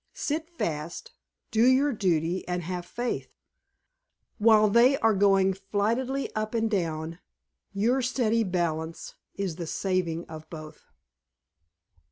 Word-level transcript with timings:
Sit 0.15 0.49
fast, 0.57 1.11
do 1.51 1.63
your 1.63 1.93
duty, 1.93 2.43
and 2.47 2.63
have 2.63 2.87
faith. 2.87 3.37
While 4.39 4.67
they 4.67 4.97
are 4.97 5.13
going 5.13 5.53
flightily 5.53 6.31
up 6.33 6.55
and 6.55 6.71
down, 6.71 7.19
your 7.71 8.01
steady 8.01 8.43
balance 8.43 9.13
is 9.35 9.57
the 9.57 9.67
saving 9.67 10.25
of 10.25 10.49
both." 10.49 10.87